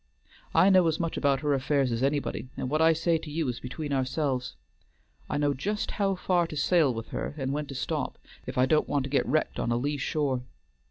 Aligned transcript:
I 0.55 0.71
know 0.71 0.87
as 0.87 0.99
much 0.99 1.15
about 1.15 1.41
her 1.41 1.53
affairs 1.53 1.91
as 1.91 2.01
anybody, 2.01 2.49
and 2.57 2.71
what 2.71 2.81
I 2.81 2.91
say 2.91 3.19
to 3.19 3.29
you 3.29 3.47
is 3.49 3.59
between 3.59 3.93
ourselves. 3.93 4.55
I 5.29 5.37
know 5.37 5.53
just 5.53 5.91
how 5.91 6.15
far 6.15 6.47
to 6.47 6.57
sail 6.57 6.91
with 6.91 7.09
her 7.09 7.35
and 7.37 7.53
when 7.53 7.67
to 7.67 7.75
stop, 7.75 8.17
if 8.47 8.57
I 8.57 8.65
don't 8.65 8.89
want 8.89 9.03
to 9.03 9.11
get 9.11 9.27
wrecked 9.27 9.59
on 9.59 9.71
a 9.71 9.77
lee 9.77 9.97
shore. 9.97 10.41